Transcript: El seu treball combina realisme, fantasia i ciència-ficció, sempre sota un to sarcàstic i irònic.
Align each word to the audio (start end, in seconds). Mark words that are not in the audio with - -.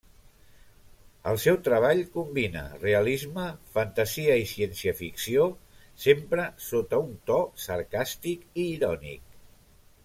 El 1.31 1.35
seu 1.43 1.57
treball 1.67 2.01
combina 2.15 2.63
realisme, 2.85 3.45
fantasia 3.75 4.39
i 4.45 4.49
ciència-ficció, 4.53 5.47
sempre 6.07 6.49
sota 6.71 7.05
un 7.07 7.17
to 7.31 7.41
sarcàstic 7.69 8.49
i 8.65 8.71
irònic. 8.79 9.37